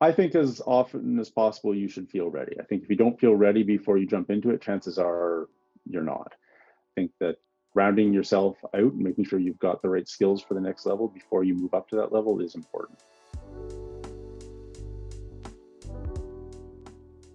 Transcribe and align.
I 0.00 0.12
think 0.12 0.36
as 0.36 0.62
often 0.64 1.18
as 1.18 1.28
possible, 1.28 1.74
you 1.74 1.88
should 1.88 2.08
feel 2.08 2.30
ready. 2.30 2.56
I 2.60 2.62
think 2.62 2.84
if 2.84 2.90
you 2.90 2.94
don't 2.94 3.18
feel 3.18 3.34
ready 3.34 3.64
before 3.64 3.98
you 3.98 4.06
jump 4.06 4.30
into 4.30 4.50
it, 4.50 4.62
chances 4.62 4.96
are 4.96 5.48
you're 5.90 6.04
not. 6.04 6.34
I 6.34 7.00
think 7.00 7.10
that 7.18 7.36
rounding 7.74 8.12
yourself 8.12 8.56
out 8.74 8.92
and 8.92 8.98
making 8.98 9.24
sure 9.24 9.40
you've 9.40 9.58
got 9.58 9.82
the 9.82 9.88
right 9.88 10.08
skills 10.08 10.40
for 10.40 10.54
the 10.54 10.60
next 10.60 10.86
level 10.86 11.08
before 11.08 11.42
you 11.42 11.54
move 11.54 11.74
up 11.74 11.88
to 11.88 11.96
that 11.96 12.12
level 12.12 12.40
is 12.40 12.54
important. 12.54 13.00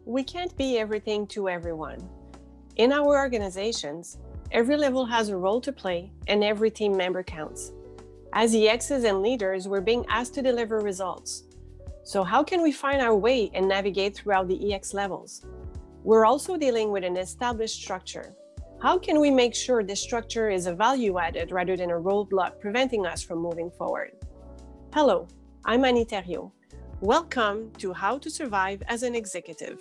We 0.06 0.24
can't 0.24 0.56
be 0.56 0.78
everything 0.78 1.28
to 1.28 1.50
everyone. 1.50 2.10
In 2.78 2.94
our 2.94 3.08
organizations, 3.08 4.20
every 4.52 4.78
level 4.78 5.06
has 5.06 5.30
a 5.30 5.38
role 5.38 5.60
to 5.62 5.74
play 5.74 6.12
and 6.28 6.44
every 6.44 6.72
team 6.72 6.96
member 6.96 7.24
counts. 7.24 7.74
As 8.32 8.54
EXs 8.54 9.08
and 9.08 9.22
leaders, 9.22 9.68
we're 9.68 9.82
being 9.82 10.06
asked 10.08 10.34
to 10.36 10.42
deliver 10.42 10.80
results. 10.80 11.44
So, 12.06 12.22
how 12.22 12.44
can 12.44 12.62
we 12.62 12.74
find 12.74 13.02
our 13.02 13.16
way 13.16 13.50
and 13.54 13.66
navigate 13.66 14.18
throughout 14.18 14.50
the 14.50 14.74
EX 14.74 14.94
levels? 14.94 15.46
We're 16.04 16.26
also 16.26 16.58
dealing 16.58 16.92
with 16.92 17.06
an 17.06 17.16
established 17.16 17.82
structure. 17.82 18.36
How 18.82 19.00
can 19.00 19.22
we 19.22 19.32
make 19.32 19.56
sure 19.56 19.82
this 19.82 20.02
structure 20.02 20.50
is 20.50 20.68
a 20.68 20.76
value 20.76 21.18
added 21.18 21.54
rather 21.54 21.78
than 21.78 21.92
a 21.92 21.94
roadblock 21.94 22.60
preventing 22.60 23.06
us 23.06 23.24
from 23.24 23.40
moving 23.40 23.72
forward? 23.72 24.12
Hello, 24.94 25.30
I'm 25.64 25.86
Annie 25.86 26.04
Theriault. 26.04 26.52
Welcome 27.00 27.72
to 27.78 27.94
How 27.94 28.18
to 28.18 28.30
Survive 28.30 28.84
as 28.90 29.04
an 29.04 29.16
Executive. 29.16 29.80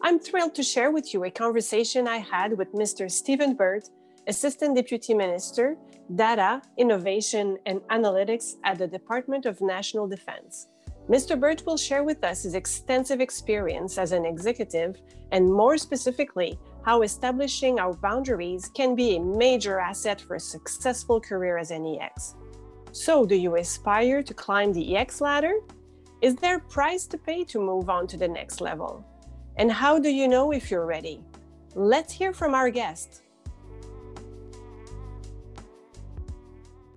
I'm 0.00 0.20
thrilled 0.20 0.54
to 0.54 0.62
share 0.62 0.92
with 0.92 1.12
you 1.12 1.24
a 1.24 1.30
conversation 1.30 2.06
I 2.06 2.18
had 2.18 2.56
with 2.56 2.72
Mr. 2.72 3.10
Stephen 3.10 3.54
Burt, 3.54 3.90
Assistant 4.28 4.76
Deputy 4.76 5.12
Minister, 5.12 5.76
Data, 6.14 6.62
Innovation, 6.78 7.58
and 7.66 7.80
Analytics 7.90 8.58
at 8.62 8.78
the 8.78 8.86
Department 8.86 9.44
of 9.44 9.60
National 9.60 10.06
Defense. 10.06 10.68
Mr. 11.08 11.38
Burt 11.38 11.66
will 11.66 11.76
share 11.76 12.02
with 12.02 12.24
us 12.24 12.44
his 12.44 12.54
extensive 12.54 13.20
experience 13.20 13.98
as 13.98 14.12
an 14.12 14.24
executive 14.24 15.00
and, 15.32 15.52
more 15.52 15.76
specifically, 15.76 16.58
how 16.82 17.02
establishing 17.02 17.78
our 17.78 17.92
boundaries 17.92 18.70
can 18.74 18.94
be 18.94 19.16
a 19.16 19.20
major 19.20 19.78
asset 19.78 20.20
for 20.20 20.36
a 20.36 20.40
successful 20.40 21.20
career 21.20 21.58
as 21.58 21.70
an 21.70 21.86
EX. 21.86 22.36
So, 22.92 23.26
do 23.26 23.34
you 23.34 23.56
aspire 23.56 24.22
to 24.22 24.32
climb 24.32 24.72
the 24.72 24.96
EX 24.96 25.20
ladder? 25.20 25.54
Is 26.22 26.36
there 26.36 26.56
a 26.56 26.60
price 26.60 27.06
to 27.08 27.18
pay 27.18 27.44
to 27.44 27.58
move 27.58 27.90
on 27.90 28.06
to 28.06 28.16
the 28.16 28.28
next 28.28 28.62
level? 28.62 29.04
And 29.56 29.70
how 29.70 29.98
do 29.98 30.08
you 30.08 30.26
know 30.26 30.52
if 30.52 30.70
you're 30.70 30.86
ready? 30.86 31.22
Let's 31.74 32.12
hear 32.12 32.32
from 32.32 32.54
our 32.54 32.70
guest. 32.70 33.23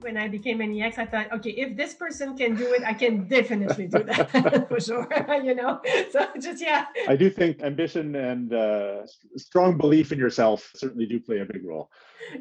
When 0.08 0.16
I 0.16 0.30
became 0.30 0.61
an 0.61 0.72
EX, 0.81 0.97
I 0.97 1.05
thought, 1.05 1.33
okay, 1.33 1.50
if 1.50 1.75
this 1.75 1.94
person 1.94 2.38
can 2.38 2.55
do 2.55 2.72
it, 2.72 2.81
I 2.83 2.94
can 2.94 3.27
definitely 3.27 3.88
do 3.88 4.03
that 4.03 4.67
for 4.69 4.80
sure. 4.80 5.05
you 5.44 5.53
know, 5.53 5.81
so 6.11 6.19
just 6.39 6.61
yeah. 6.61 6.86
I 7.09 7.17
do 7.17 7.30
think 7.30 7.61
ambition 7.61 8.16
and 8.16 8.53
uh, 8.53 9.05
strong 9.35 9.78
belief 9.78 10.13
in 10.13 10.17
yourself 10.17 10.72
certainly 10.75 11.08
do 11.08 11.19
play 11.19 11.39
a 11.39 11.45
big 11.45 11.66
role. 11.66 11.91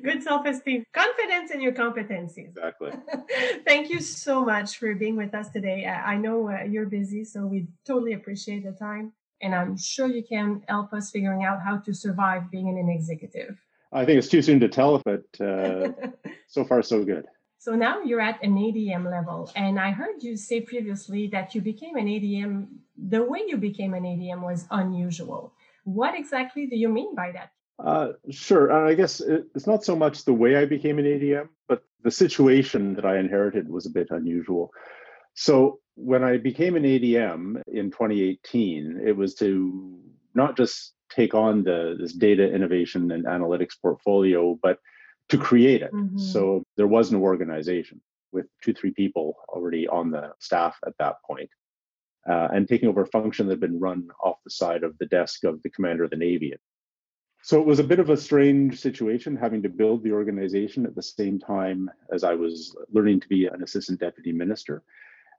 Good 0.01 0.23
self-esteem, 0.23 0.85
confidence 0.93 1.51
in 1.51 1.61
your 1.61 1.73
competencies. 1.73 2.51
Exactly. 2.55 2.93
Thank 3.67 3.91
you 3.91 4.01
so 4.01 4.45
much 4.45 4.79
for 4.79 4.95
being 4.95 5.17
with 5.17 5.35
us 5.35 5.51
today. 5.51 5.87
I 5.87 6.17
know 6.17 6.49
uh, 6.49 6.63
you're 6.63 6.87
busy, 6.87 7.25
so 7.25 7.47
we 7.47 7.67
totally 7.85 8.13
appreciate 8.13 8.63
the 8.63 8.73
time, 8.73 9.13
and 9.43 9.53
I'm 9.57 9.77
sure 9.77 10.07
you 10.07 10.23
can 10.23 10.63
help 10.69 10.93
us 10.93 11.11
figuring 11.11 11.43
out 11.43 11.59
how 11.67 11.79
to 11.79 11.93
survive 11.93 12.49
being 12.49 12.69
an 12.69 12.89
executive. 12.89 13.59
I 13.93 14.05
think 14.05 14.19
it's 14.19 14.29
too 14.29 14.43
soon 14.43 14.61
to 14.61 14.69
tell, 14.69 15.03
but 15.05 15.25
uh, 15.41 15.89
so 16.47 16.65
far 16.65 16.83
so 16.83 17.05
good. 17.05 17.27
So 17.59 17.75
now 17.75 18.03
you're 18.03 18.21
at 18.21 18.43
an 18.43 18.55
ADM 18.55 19.11
level. 19.11 19.51
And 19.57 19.79
I 19.79 19.91
heard 19.91 20.23
you 20.23 20.37
say 20.37 20.61
previously 20.61 21.27
that 21.29 21.55
you 21.55 21.61
became 21.61 21.97
an 21.97 22.07
ADM, 22.07 22.69
the 22.97 23.23
way 23.25 23.41
you 23.47 23.57
became 23.57 23.95
an 23.95 24.05
ADM 24.05 24.43
was 24.43 24.67
unusual. 24.71 25.53
What 25.85 26.15
exactly 26.15 26.67
do 26.67 26.77
you 26.77 26.89
mean 26.89 27.15
by 27.15 27.33
that? 27.33 27.51
Uh, 27.79 28.13
sure. 28.31 28.73
I 28.73 28.95
guess 28.95 29.21
it's 29.21 29.67
not 29.67 29.85
so 29.85 29.97
much 29.97 30.25
the 30.25 30.33
way 30.33 30.57
I 30.57 30.65
became 30.65 30.99
an 30.99 31.05
ADM, 31.05 31.49
but 31.69 31.83
the 32.03 32.11
situation 32.11 32.95
that 32.95 33.05
I 33.05 33.19
inherited 33.19 33.69
was 33.69 33.87
a 33.87 33.91
bit 33.91 34.09
unusual. 34.11 34.73
So 35.35 35.81
when 35.95 36.25
I 36.25 36.39
became 36.39 36.77
an 36.77 36.85
ADM 36.85 37.63
in 37.67 37.91
2018, 37.91 39.03
it 39.05 39.17
was 39.17 39.35
to 39.37 39.99
not 40.35 40.57
just 40.57 40.95
take 41.11 41.35
on 41.35 41.65
the 41.65 41.97
this 41.99 42.13
data 42.13 42.53
innovation 42.53 43.11
and 43.11 43.25
analytics 43.25 43.81
portfolio, 43.81 44.59
but 44.63 44.79
to 45.29 45.39
create 45.39 45.83
it. 45.83 45.93
Mm-hmm. 45.93 46.19
So 46.19 46.63
there 46.77 46.87
was 46.87 47.11
no 47.11 47.21
organization 47.21 48.01
with 48.33 48.47
two, 48.63 48.75
three 48.75 48.93
people 48.93 49.37
already 49.49 49.89
on 49.89 50.11
the 50.11 50.33
staff 50.39 50.77
at 50.87 50.95
that 50.99 51.17
point, 51.27 51.51
uh, 52.29 52.49
and 52.53 52.69
taking 52.69 52.89
over 52.89 53.03
a 53.03 53.07
function 53.07 53.47
that 53.47 53.55
had 53.55 53.61
been 53.61 53.81
run 53.81 54.09
off 54.23 54.37
the 54.45 54.51
side 54.51 54.83
of 54.83 54.97
the 54.99 55.07
desk 55.07 55.45
of 55.45 55.63
the 55.63 55.71
commander 55.71 56.05
of 56.05 56.11
the 56.11 56.17
Navy. 56.17 56.55
So 57.43 57.61
it 57.61 57.67
was 57.67 57.79
a 57.79 57.85
bit 57.85 58.01
of 58.01 58.11
a 58.11 58.17
strange 58.17 58.81
situation 58.81 59.37
having 59.37 59.63
to 59.63 59.69
build 59.69 60.03
the 60.03 60.13
organization 60.13 60.85
at 60.85 60.97
the 60.97 61.03
same 61.03 61.39
time 61.39 61.89
as 62.13 62.25
I 62.25 62.35
was 62.35 62.77
learning 62.93 63.21
to 63.21 63.29
be 63.29 63.47
an 63.47 63.63
assistant 63.63 64.01
deputy 64.01 64.33
minister. 64.33 64.83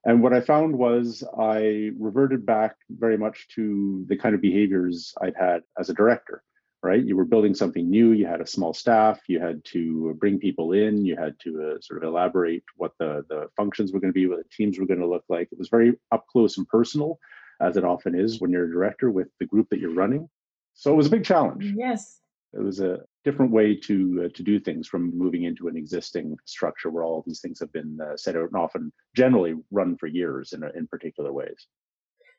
And 0.05 0.23
what 0.23 0.33
I 0.33 0.39
found 0.39 0.73
was 0.77 1.21
I 1.37 1.91
reverted 1.99 2.45
back 2.45 2.77
very 2.89 3.17
much 3.17 3.49
to 3.55 4.05
the 4.07 4.15
kind 4.15 4.33
of 4.35 4.41
behaviors 4.41 5.13
I'd 5.21 5.35
had 5.35 5.63
as 5.77 5.89
a 5.89 5.93
director 5.93 6.43
right? 6.87 7.05
You 7.05 7.17
were 7.17 7.25
building 7.25 7.53
something 7.53 7.89
new, 7.89 8.13
you 8.13 8.25
had 8.25 8.39
a 8.39 8.47
small 8.47 8.73
staff, 8.73 9.19
you 9.27 9.41
had 9.41 9.63
to 9.65 10.15
bring 10.19 10.39
people 10.39 10.71
in, 10.71 11.03
you 11.03 11.17
had 11.17 11.37
to 11.41 11.49
uh, 11.61 11.81
sort 11.81 12.01
of 12.01 12.07
elaborate 12.07 12.63
what 12.77 12.93
the, 12.97 13.25
the 13.27 13.49
functions 13.57 13.91
were 13.91 13.99
going 13.99 14.13
to 14.13 14.19
be, 14.19 14.25
what 14.25 14.37
the 14.37 14.55
teams 14.55 14.79
were 14.79 14.85
going 14.85 15.01
to 15.01 15.07
look 15.07 15.25
like. 15.27 15.49
It 15.51 15.59
was 15.59 15.67
very 15.67 15.93
up 16.13 16.25
close 16.31 16.57
and 16.57 16.65
personal, 16.69 17.19
as 17.61 17.75
it 17.75 17.83
often 17.83 18.17
is 18.17 18.39
when 18.39 18.51
you're 18.51 18.69
a 18.69 18.71
director 18.71 19.11
with 19.11 19.27
the 19.39 19.45
group 19.45 19.67
that 19.69 19.81
you're 19.81 19.93
running. 19.93 20.29
So 20.75 20.93
it 20.93 20.95
was 20.95 21.07
a 21.07 21.11
big 21.11 21.25
challenge. 21.25 21.73
Yes. 21.75 22.21
It 22.53 22.61
was 22.61 22.79
a 22.79 23.01
different 23.25 23.51
way 23.51 23.75
to 23.75 24.23
uh, 24.23 24.29
to 24.35 24.41
do 24.41 24.57
things 24.57 24.87
from 24.87 25.15
moving 25.17 25.43
into 25.43 25.67
an 25.67 25.75
existing 25.75 26.37
structure 26.45 26.89
where 26.89 27.03
all 27.03 27.21
these 27.27 27.41
things 27.41 27.59
have 27.59 27.73
been 27.73 27.99
uh, 28.01 28.15
set 28.15 28.37
out 28.37 28.49
and 28.51 28.55
often 28.55 28.93
generally 29.13 29.55
run 29.69 29.97
for 29.97 30.07
years 30.07 30.53
in, 30.53 30.63
a, 30.63 30.69
in 30.69 30.87
particular 30.87 31.33
ways 31.33 31.67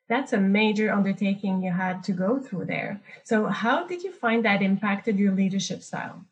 that's 0.09 0.33
a 0.33 0.41
major 0.41 0.91
undertaking 0.91 1.63
you 1.63 1.71
had 1.71 2.03
to 2.05 2.13
go 2.13 2.39
through 2.39 2.65
there. 2.65 3.01
So, 3.25 3.47
how 3.47 3.87
did 3.87 4.03
you 4.03 4.13
find 4.13 4.45
that 4.45 4.63
impacted 4.63 5.19
your 5.19 5.33
leadership 5.33 5.83
style? 5.83 6.25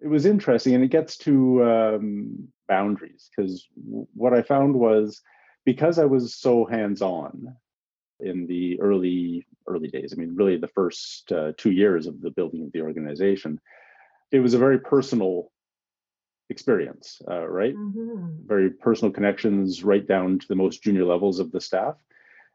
It 0.00 0.08
was 0.08 0.26
interesting, 0.26 0.74
and 0.74 0.84
it 0.84 0.88
gets 0.90 1.16
to 1.18 1.64
um, 1.64 2.48
boundaries 2.68 3.30
because 3.30 3.68
what 4.14 4.32
I 4.32 4.42
found 4.42 4.74
was 4.74 5.20
because 5.64 5.98
I 5.98 6.04
was 6.04 6.34
so 6.34 6.64
hands 6.64 7.02
on 7.02 7.54
in 8.20 8.46
the 8.46 8.80
early 8.80 9.46
early 9.66 9.88
days. 9.88 10.12
I 10.12 10.16
mean, 10.20 10.34
really 10.34 10.56
the 10.56 10.68
first 10.68 11.30
uh, 11.32 11.52
two 11.56 11.70
years 11.70 12.06
of 12.06 12.20
the 12.20 12.30
building 12.30 12.64
of 12.64 12.72
the 12.72 12.82
organization, 12.82 13.60
it 14.32 14.40
was 14.40 14.54
a 14.54 14.58
very 14.58 14.78
personal 14.78 15.50
experience, 16.50 17.20
uh, 17.30 17.46
right? 17.46 17.74
Mm-hmm. 17.74 18.46
Very 18.46 18.70
personal 18.70 19.12
connections, 19.12 19.82
right 19.82 20.06
down 20.06 20.38
to 20.38 20.48
the 20.48 20.54
most 20.54 20.82
junior 20.82 21.04
levels 21.04 21.38
of 21.38 21.50
the 21.52 21.60
staff 21.60 21.96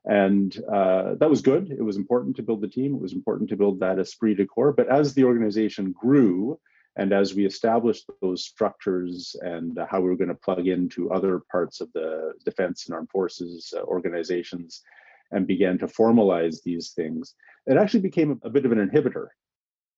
and 0.06 0.56
uh, 0.72 1.16
that 1.20 1.30
was 1.30 1.42
good. 1.42 1.72
It 1.72 1.84
was 1.84 1.98
important 1.98 2.36
to 2.38 2.44
build 2.44 2.62
the 2.62 2.68
team. 2.68 2.96
It 2.96 3.02
was 3.02 3.14
important 3.14 3.50
to 3.50 3.58
build 3.58 3.80
that 3.80 4.00
esprit 4.00 4.36
de 4.36 4.46
corps. 4.46 4.74
But 4.74 4.90
as 4.90 5.14
the 5.14 5.26
organization 5.26 5.92
grew, 5.92 6.60
and 6.96 7.14
as 7.14 7.34
we 7.34 7.46
established 7.46 8.10
those 8.22 8.44
structures 8.44 9.36
and 9.42 9.78
how 9.90 10.02
we 10.02 10.10
were 10.10 10.18
going 10.18 10.30
to 10.30 10.36
plug 10.36 10.68
into 10.68 11.12
other 11.12 11.42
parts 11.52 11.82
of 11.82 11.92
the 11.94 12.34
defense 12.44 12.86
and 12.86 12.96
armed 12.96 13.10
forces 13.10 13.74
uh, 13.78 13.84
organizations 13.84 14.82
and 15.32 15.46
began 15.48 15.78
to 15.78 15.88
formalize 15.88 16.64
these 16.64 16.90
things, 16.92 17.36
it 17.68 17.78
actually 17.78 18.00
became 18.02 18.40
a 18.44 18.50
bit 18.50 18.66
of 18.66 18.72
an 18.72 18.90
inhibitor, 18.90 19.28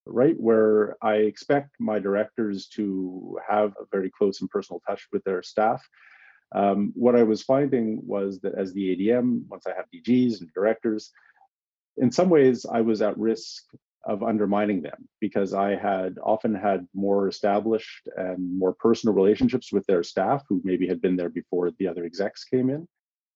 right? 0.06 0.38
Where 0.38 0.96
I 1.02 1.14
expect 1.14 1.70
my 1.80 1.98
directors 1.98 2.66
to 2.74 3.38
have 3.48 3.72
a 3.80 3.86
very 3.90 4.10
close 4.10 4.40
and 4.40 4.50
personal 4.50 4.82
touch 4.86 5.06
with 5.12 5.24
their 5.24 5.42
staff 5.42 5.82
um, 6.54 6.92
what 6.94 7.16
I 7.16 7.22
was 7.22 7.42
finding 7.42 8.00
was 8.06 8.40
that 8.40 8.54
as 8.54 8.72
the 8.72 8.96
ADM, 8.96 9.42
once 9.48 9.66
I 9.66 9.74
have 9.74 9.86
DGs 9.94 10.40
and 10.40 10.52
directors, 10.52 11.10
in 11.96 12.10
some 12.10 12.28
ways 12.28 12.66
I 12.70 12.80
was 12.80 13.02
at 13.02 13.18
risk 13.18 13.64
of 14.04 14.22
undermining 14.22 14.82
them 14.82 15.08
because 15.20 15.54
I 15.54 15.76
had 15.76 16.18
often 16.22 16.54
had 16.54 16.86
more 16.94 17.28
established 17.28 18.08
and 18.16 18.58
more 18.58 18.74
personal 18.74 19.14
relationships 19.14 19.72
with 19.72 19.86
their 19.86 20.02
staff 20.02 20.42
who 20.48 20.60
maybe 20.64 20.88
had 20.88 21.00
been 21.00 21.16
there 21.16 21.28
before 21.28 21.70
the 21.78 21.86
other 21.86 22.04
execs 22.04 22.44
came 22.44 22.68
in. 22.68 22.88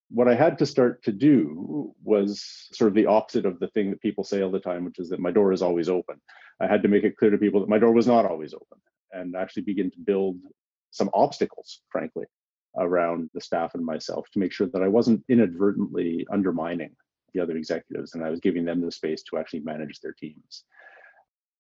What 0.09 0.29
I 0.29 0.35
had 0.35 0.59
to 0.59 0.67
start 0.67 1.03
to 1.05 1.13
do 1.13 1.95
was 2.03 2.69
sort 2.73 2.89
of 2.89 2.95
the 2.95 3.07
opposite 3.07 3.47
of 3.47 3.59
the 3.59 3.69
thing 3.69 3.91
that 3.91 4.03
people 4.03 4.25
say 4.25 4.43
all 4.43 4.51
the 4.51 4.61
time, 4.61 4.85
which 4.85 4.99
is 4.99 5.09
that 5.11 5.21
my 5.21 5.31
door 5.31 5.53
is 5.53 5.63
always 5.63 5.89
open. 5.89 6.21
I 6.61 6.67
had 6.67 6.83
to 6.83 6.89
make 6.89 7.05
it 7.05 7.17
clear 7.17 7.31
to 7.31 7.39
people 7.39 7.61
that 7.61 7.69
my 7.69 7.79
door 7.79 7.93
was 7.93 8.07
not 8.07 8.25
always 8.25 8.55
open 8.55 8.79
and 9.13 9.37
actually 9.37 9.63
begin 9.63 9.91
to 9.93 9.99
build 10.01 10.39
some 10.91 11.11
obstacles, 11.13 11.81
frankly, 11.91 12.27
around 12.79 13.31
the 13.35 13.41
staff 13.41 13.75
and 13.75 13.85
myself 13.85 14.29
to 14.33 14.39
make 14.39 14.53
sure 14.53 14.67
that 14.69 14.83
I 14.83 14.89
wasn't 14.89 15.25
inadvertently 15.29 16.27
undermining 16.31 16.95
the 17.33 17.41
other 17.41 17.57
executives 17.57 18.15
and 18.15 18.25
I 18.25 18.31
was 18.31 18.41
giving 18.41 18.65
them 18.65 18.81
the 18.81 18.91
space 18.91 19.23
to 19.25 19.39
actually 19.39 19.61
manage 19.61 20.01
their 20.01 20.13
teams. 20.13 20.65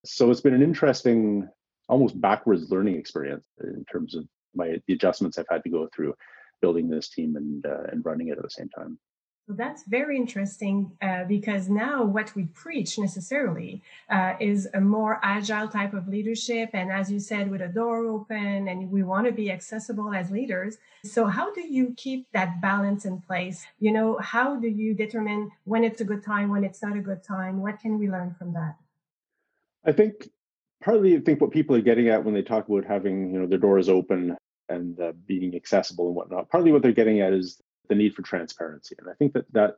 So 0.04 0.30
it's 0.30 0.40
been 0.40 0.54
an 0.54 0.62
interesting, 0.62 1.48
almost 1.88 2.20
backwards 2.20 2.70
learning 2.70 2.96
experience 2.96 3.44
in 3.62 3.84
terms 3.90 4.14
of 4.14 4.26
my 4.54 4.80
the 4.86 4.94
adjustments 4.94 5.38
I've 5.38 5.46
had 5.50 5.62
to 5.64 5.70
go 5.70 5.88
through 5.94 6.14
building 6.60 6.88
this 6.88 7.08
team 7.10 7.36
and 7.36 7.64
uh, 7.66 7.84
and 7.92 8.04
running 8.04 8.28
it 8.28 8.38
at 8.38 8.42
the 8.42 8.50
same 8.50 8.68
time. 8.70 8.98
Well, 9.48 9.56
that's 9.56 9.84
very 9.84 10.16
interesting 10.16 10.90
uh, 11.00 11.22
because 11.24 11.68
now 11.68 12.02
what 12.02 12.34
we 12.34 12.46
preach 12.46 12.98
necessarily 12.98 13.80
uh, 14.10 14.34
is 14.40 14.68
a 14.74 14.80
more 14.80 15.20
agile 15.22 15.68
type 15.68 15.94
of 15.94 16.08
leadership. 16.08 16.70
And 16.72 16.90
as 16.90 17.12
you 17.12 17.20
said, 17.20 17.48
with 17.48 17.60
a 17.60 17.68
door 17.68 18.06
open, 18.06 18.66
and 18.66 18.90
we 18.90 19.04
want 19.04 19.28
to 19.28 19.32
be 19.32 19.52
accessible 19.52 20.12
as 20.12 20.32
leaders. 20.32 20.78
So, 21.04 21.26
how 21.26 21.54
do 21.54 21.60
you 21.60 21.94
keep 21.96 22.26
that 22.32 22.60
balance 22.60 23.04
in 23.04 23.20
place? 23.20 23.64
You 23.78 23.92
know, 23.92 24.18
how 24.18 24.56
do 24.56 24.66
you 24.66 24.94
determine 24.94 25.52
when 25.62 25.84
it's 25.84 26.00
a 26.00 26.04
good 26.04 26.24
time, 26.24 26.48
when 26.48 26.64
it's 26.64 26.82
not 26.82 26.96
a 26.96 27.00
good 27.00 27.22
time? 27.22 27.60
What 27.60 27.78
can 27.78 28.00
we 28.00 28.10
learn 28.10 28.34
from 28.36 28.52
that? 28.54 28.74
I 29.84 29.92
think 29.92 30.28
partly 30.82 31.16
I 31.16 31.20
think 31.20 31.40
what 31.40 31.52
people 31.52 31.76
are 31.76 31.80
getting 31.80 32.08
at 32.08 32.24
when 32.24 32.34
they 32.34 32.42
talk 32.42 32.68
about 32.68 32.84
having 32.84 33.32
you 33.32 33.38
know 33.38 33.46
their 33.46 33.58
doors 33.58 33.88
open 33.88 34.36
and 34.68 35.00
uh, 35.00 35.12
being 35.26 35.54
accessible 35.54 36.08
and 36.08 36.16
whatnot. 36.16 36.50
Partly 36.50 36.72
what 36.72 36.82
they're 36.82 36.90
getting 36.90 37.20
at 37.20 37.32
is 37.32 37.62
the 37.88 37.94
need 37.94 38.14
for 38.14 38.22
transparency. 38.22 38.94
And 38.98 39.08
I 39.08 39.14
think 39.14 39.32
that 39.34 39.52
that 39.52 39.76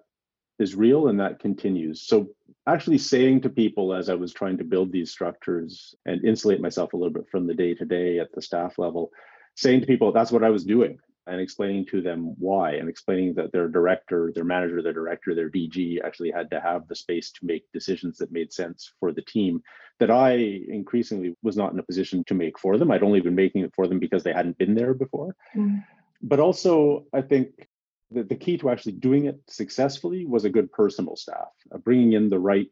is 0.58 0.74
real 0.74 1.08
and 1.08 1.20
that 1.20 1.38
continues. 1.38 2.02
So 2.02 2.28
actually 2.66 2.98
saying 2.98 3.42
to 3.42 3.48
people 3.48 3.94
as 3.94 4.08
I 4.08 4.14
was 4.14 4.32
trying 4.32 4.58
to 4.58 4.64
build 4.64 4.90
these 4.92 5.10
structures 5.10 5.94
and 6.04 6.24
insulate 6.24 6.60
myself 6.60 6.92
a 6.92 6.96
little 6.96 7.12
bit 7.12 7.28
from 7.30 7.46
the 7.46 7.54
day 7.54 7.74
to 7.74 7.84
day 7.84 8.18
at 8.18 8.32
the 8.34 8.42
staff 8.42 8.78
level, 8.78 9.10
saying 9.54 9.80
to 9.80 9.86
people 9.86 10.12
that's 10.12 10.32
what 10.32 10.44
I 10.44 10.50
was 10.50 10.64
doing 10.64 10.98
and 11.28 11.40
explaining 11.40 11.84
to 11.84 12.00
them 12.00 12.34
why 12.38 12.72
and 12.72 12.88
explaining 12.88 13.34
that 13.34 13.52
their 13.52 13.68
director, 13.68 14.32
their 14.34 14.44
manager, 14.44 14.82
their 14.82 14.94
director, 14.94 15.34
their 15.34 15.50
DG 15.50 16.02
actually 16.04 16.30
had 16.30 16.50
to 16.50 16.60
have 16.60 16.88
the 16.88 16.96
space 16.96 17.30
to 17.32 17.44
make 17.44 17.70
decisions 17.72 18.18
that 18.18 18.32
made 18.32 18.52
sense 18.52 18.92
for 18.98 19.12
the 19.12 19.22
team 19.22 19.62
that 20.00 20.10
I 20.10 20.32
increasingly 20.68 21.36
was 21.42 21.56
not 21.56 21.72
in 21.72 21.78
a 21.78 21.82
position 21.82 22.24
to 22.24 22.34
make 22.34 22.58
for 22.58 22.78
them. 22.78 22.90
I'd 22.90 23.02
only 23.02 23.20
been 23.20 23.34
making 23.34 23.62
it 23.62 23.72
for 23.74 23.86
them 23.86 23.98
because 23.98 24.22
they 24.22 24.32
hadn't 24.32 24.58
been 24.58 24.74
there 24.74 24.94
before. 24.94 25.36
Mm. 25.54 25.84
But 26.22 26.40
also, 26.40 27.04
I 27.12 27.20
think 27.20 27.67
the, 28.10 28.22
the 28.22 28.36
key 28.36 28.56
to 28.58 28.70
actually 28.70 28.92
doing 28.92 29.26
it 29.26 29.40
successfully 29.46 30.24
was 30.24 30.44
a 30.44 30.50
good 30.50 30.72
personal 30.72 31.16
staff, 31.16 31.48
uh, 31.72 31.78
bringing 31.78 32.14
in 32.14 32.30
the 32.30 32.38
right 32.38 32.70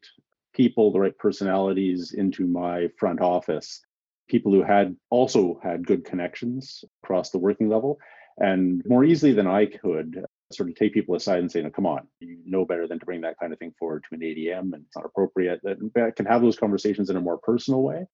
people, 0.54 0.92
the 0.92 1.00
right 1.00 1.18
personalities 1.18 2.12
into 2.12 2.46
my 2.46 2.88
front 2.98 3.20
office, 3.20 3.82
people 4.28 4.52
who 4.52 4.62
had 4.62 4.96
also 5.10 5.60
had 5.62 5.86
good 5.86 6.04
connections 6.04 6.84
across 7.02 7.30
the 7.30 7.38
working 7.38 7.68
level, 7.68 7.98
and 8.38 8.82
more 8.86 9.04
easily 9.04 9.32
than 9.32 9.46
I 9.46 9.66
could 9.66 10.24
sort 10.52 10.68
of 10.68 10.76
take 10.76 10.94
people 10.94 11.14
aside 11.14 11.40
and 11.40 11.50
say, 11.50 11.62
no, 11.62 11.70
come 11.70 11.86
on, 11.86 12.06
you 12.20 12.38
know 12.44 12.64
better 12.64 12.86
than 12.86 12.98
to 12.98 13.06
bring 13.06 13.22
that 13.22 13.38
kind 13.40 13.52
of 13.52 13.58
thing 13.58 13.74
forward 13.78 14.04
to 14.08 14.14
an 14.14 14.20
ADM 14.20 14.72
and 14.74 14.84
it's 14.86 14.96
not 14.96 15.04
appropriate. 15.04 15.60
That 15.62 16.14
can 16.16 16.26
have 16.26 16.42
those 16.42 16.58
conversations 16.58 17.10
in 17.10 17.16
a 17.16 17.20
more 17.20 17.38
personal 17.38 17.82
way. 17.82 18.06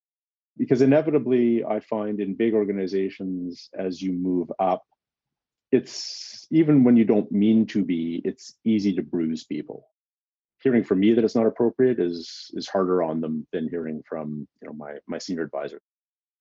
Because 0.59 0.83
inevitably, 0.83 1.65
I 1.65 1.81
find 1.81 2.21
in 2.21 2.35
big 2.35 2.53
organizations, 2.53 3.71
as 3.79 4.03
you 4.03 4.13
move 4.13 4.53
up, 4.59 4.85
it's 5.73 6.47
even 6.51 6.85
when 6.85 6.97
you 6.97 7.05
don't 7.05 7.33
mean 7.33 7.67
to 7.67 7.83
be, 7.83 8.21
it's 8.25 8.55
easy 8.65 8.95
to 8.95 9.03
bruise 9.03 9.45
people. 9.45 9.89
Hearing 10.63 10.85
from 10.85 11.01
me 11.01 11.15
that 11.15 11.25
it's 11.25 11.35
not 11.35 11.47
appropriate 11.47 11.99
is 11.99 12.51
is 12.55 12.69
harder 12.69 13.03
on 13.03 13.21
them 13.21 13.47
than 13.53 13.69
hearing 13.69 14.03
from 14.09 14.47
you 14.61 14.69
know 14.69 14.75
my 14.75 14.99
my 15.09 15.19
senior 15.19 15.43
advisor. 15.43 15.81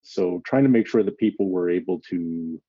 So 0.03 0.41
trying 0.45 0.63
to 0.63 0.69
make 0.69 0.87
sure 0.87 1.03
that 1.03 1.17
people 1.17 1.49
were 1.49 1.69
able 1.69 1.99
to 2.09 2.61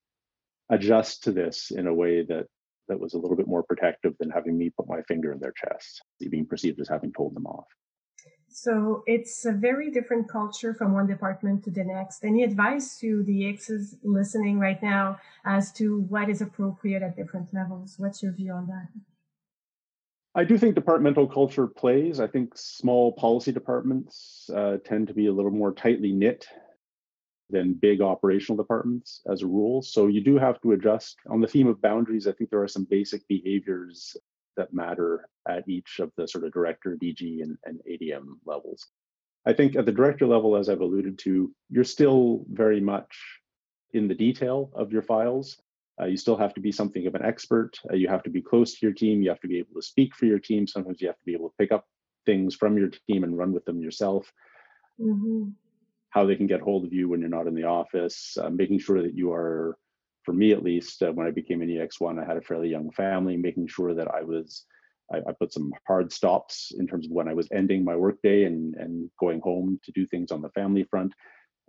adjust 0.69 1.23
to 1.23 1.31
this 1.31 1.71
in 1.71 1.87
a 1.87 1.93
way 1.93 2.23
that 2.23 2.47
that 2.87 2.99
was 2.99 3.13
a 3.13 3.17
little 3.17 3.37
bit 3.37 3.47
more 3.47 3.63
protective 3.63 4.13
than 4.19 4.29
having 4.29 4.57
me 4.57 4.69
put 4.69 4.89
my 4.89 5.01
finger 5.03 5.31
in 5.31 5.39
their 5.39 5.53
chest, 5.53 6.01
being 6.29 6.45
perceived 6.45 6.79
as 6.79 6.89
having 6.89 7.13
told 7.13 7.35
them 7.35 7.45
off. 7.45 7.67
So 8.53 9.03
it's 9.07 9.45
a 9.45 9.51
very 9.51 9.89
different 9.89 10.29
culture 10.29 10.75
from 10.75 10.93
one 10.93 11.07
department 11.07 11.63
to 11.63 11.71
the 11.71 11.83
next. 11.83 12.23
Any 12.23 12.43
advice 12.43 12.99
to 12.99 13.23
the 13.23 13.49
exes 13.49 13.95
listening 14.03 14.59
right 14.59 14.81
now 14.81 15.19
as 15.43 15.71
to 15.73 16.01
what 16.01 16.29
is 16.29 16.41
appropriate 16.41 17.01
at 17.01 17.15
different 17.15 17.51
levels? 17.51 17.95
What's 17.97 18.21
your 18.21 18.31
view 18.31 18.51
on 18.51 18.67
that? 18.67 18.87
I 20.35 20.43
do 20.43 20.57
think 20.57 20.75
departmental 20.75 21.27
culture 21.27 21.65
plays. 21.65 22.19
I 22.19 22.27
think 22.27 22.55
small 22.55 23.13
policy 23.13 23.51
departments 23.51 24.49
uh, 24.55 24.77
tend 24.85 25.07
to 25.07 25.13
be 25.13 25.27
a 25.27 25.33
little 25.33 25.51
more 25.51 25.73
tightly 25.73 26.11
knit 26.11 26.47
than 27.49 27.73
big 27.73 28.01
operational 28.01 28.57
departments 28.57 29.21
as 29.31 29.41
a 29.41 29.47
rule. 29.47 29.81
So 29.81 30.07
you 30.07 30.21
do 30.21 30.37
have 30.37 30.61
to 30.61 30.73
adjust. 30.73 31.17
On 31.29 31.41
the 31.41 31.47
theme 31.47 31.67
of 31.67 31.81
boundaries, 31.81 32.27
I 32.27 32.33
think 32.33 32.51
there 32.51 32.61
are 32.61 32.67
some 32.67 32.85
basic 32.89 33.27
behaviors 33.27 34.15
that 34.57 34.73
matter 34.73 35.27
at 35.47 35.67
each 35.67 35.99
of 35.99 36.11
the 36.17 36.27
sort 36.27 36.43
of 36.45 36.53
director, 36.53 36.97
DG, 37.01 37.41
and, 37.41 37.57
and 37.65 37.79
ADM 37.89 38.25
levels. 38.45 38.87
I 39.45 39.53
think 39.53 39.75
at 39.75 39.85
the 39.85 39.91
director 39.91 40.25
level, 40.25 40.55
as 40.55 40.69
I've 40.69 40.81
alluded 40.81 41.17
to, 41.19 41.51
you're 41.69 41.83
still 41.83 42.45
very 42.49 42.79
much 42.79 43.15
in 43.91 44.07
the 44.07 44.15
detail 44.15 44.71
of 44.73 44.91
your 44.91 45.01
files. 45.01 45.57
Uh, 46.01 46.05
you 46.05 46.17
still 46.17 46.37
have 46.37 46.53
to 46.55 46.61
be 46.61 46.71
something 46.71 47.05
of 47.05 47.13
an 47.13 47.23
expert. 47.23 47.77
Uh, 47.91 47.95
you 47.95 48.07
have 48.07 48.23
to 48.23 48.29
be 48.29 48.41
close 48.41 48.73
to 48.73 48.85
your 48.85 48.93
team. 48.93 49.21
You 49.21 49.29
have 49.29 49.41
to 49.41 49.47
be 49.47 49.59
able 49.59 49.75
to 49.75 49.81
speak 49.81 50.15
for 50.15 50.25
your 50.25 50.39
team. 50.39 50.65
Sometimes 50.65 51.01
you 51.01 51.07
have 51.07 51.19
to 51.19 51.25
be 51.25 51.33
able 51.33 51.49
to 51.49 51.55
pick 51.59 51.71
up 51.71 51.85
things 52.25 52.55
from 52.55 52.77
your 52.77 52.89
team 53.07 53.23
and 53.23 53.37
run 53.37 53.51
with 53.51 53.65
them 53.65 53.81
yourself. 53.81 54.31
Mm-hmm. 54.99 55.49
How 56.09 56.25
they 56.25 56.35
can 56.35 56.47
get 56.47 56.61
hold 56.61 56.85
of 56.85 56.93
you 56.93 57.09
when 57.09 57.19
you're 57.19 57.29
not 57.29 57.47
in 57.47 57.53
the 57.53 57.65
office, 57.65 58.37
uh, 58.41 58.49
making 58.49 58.79
sure 58.79 59.03
that 59.03 59.15
you 59.15 59.31
are 59.33 59.77
for 60.23 60.33
me 60.33 60.51
at 60.51 60.63
least, 60.63 61.01
uh, 61.03 61.11
when 61.11 61.27
I 61.27 61.31
became 61.31 61.61
an 61.61 61.69
EX1, 61.69 62.21
I 62.21 62.25
had 62.25 62.37
a 62.37 62.41
fairly 62.41 62.69
young 62.69 62.91
family, 62.91 63.37
making 63.37 63.67
sure 63.67 63.93
that 63.93 64.07
I 64.07 64.21
was, 64.21 64.65
I, 65.11 65.17
I, 65.17 65.31
put 65.33 65.53
some 65.53 65.73
hard 65.87 66.11
stops 66.11 66.71
in 66.77 66.87
terms 66.87 67.05
of 67.05 67.11
when 67.11 67.27
I 67.27 67.33
was 67.33 67.47
ending 67.51 67.83
my 67.83 67.95
workday 67.95 68.45
and, 68.45 68.75
and 68.75 69.09
going 69.19 69.41
home 69.41 69.79
to 69.83 69.91
do 69.91 70.05
things 70.07 70.31
on 70.31 70.41
the 70.41 70.49
family 70.49 70.83
front. 70.83 71.13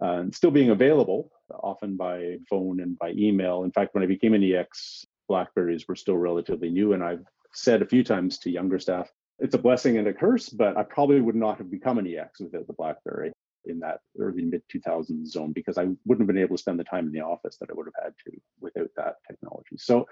Uh, 0.03 0.21
and 0.21 0.35
still 0.35 0.51
being 0.51 0.71
available, 0.71 1.31
often 1.63 1.97
by 1.97 2.37
phone 2.51 2.81
and 2.81 2.99
by 2.99 3.13
email. 3.13 3.63
In 3.63 3.71
fact, 3.71 3.95
when 3.95 4.03
I 4.03 4.07
became 4.07 4.35
an 4.35 4.43
EX, 4.43 5.07
Blackberries 5.29 5.87
were 5.87 5.95
still 5.95 6.17
relatively 6.17 6.69
new. 6.69 6.95
And 6.95 7.03
I've 7.03 7.25
said 7.53 7.81
a 7.81 7.87
few 7.87 8.03
times 8.03 8.39
to 8.39 8.51
younger 8.51 8.79
staff, 8.79 9.11
it's 9.39 9.55
a 9.55 9.59
blessing 9.59 9.97
and 9.99 10.09
a 10.09 10.13
curse, 10.13 10.49
but 10.49 10.77
I 10.77 10.83
probably 10.83 11.21
would 11.21 11.37
not 11.37 11.59
have 11.59 11.71
become 11.71 11.99
an 11.99 12.07
EX 12.07 12.41
without 12.41 12.67
the 12.67 12.73
BlackBerry 12.73 13.33
in 13.67 13.81
that 13.81 14.01
early 14.19 14.43
mid 14.43 14.63
2000s 14.69 15.27
zone 15.27 15.53
because 15.53 15.79
I 15.79 15.85
wouldn't 16.05 16.21
have 16.21 16.35
been 16.35 16.39
able 16.39 16.57
to 16.57 16.61
spend 16.61 16.79
the 16.79 16.85
time 16.85 17.07
in 17.07 17.13
the 17.13 17.21
office 17.21 17.57
that 17.59 17.71
I 17.71 17.75
would 17.75 17.87
have 17.87 18.05
had 18.05 18.15
to 18.27 18.41
without 18.61 18.91
that 18.97 19.17
technology. 19.29 19.77
So 19.77 20.07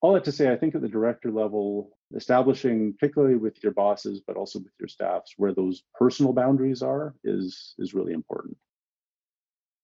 all 0.00 0.14
that 0.14 0.24
to 0.24 0.32
say, 0.32 0.50
I 0.50 0.56
think 0.56 0.74
at 0.74 0.80
the 0.80 0.88
director 0.88 1.30
level, 1.30 1.90
establishing, 2.14 2.94
particularly 2.98 3.36
with 3.36 3.62
your 3.62 3.72
bosses, 3.72 4.22
but 4.26 4.36
also 4.36 4.58
with 4.58 4.72
your 4.78 4.88
staffs, 4.88 5.34
where 5.36 5.54
those 5.54 5.82
personal 5.94 6.32
boundaries 6.32 6.82
are 6.82 7.14
is, 7.22 7.74
is 7.78 7.92
really 7.92 8.12
important. 8.12 8.56